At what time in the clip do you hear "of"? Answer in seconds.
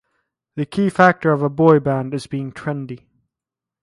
1.31-1.43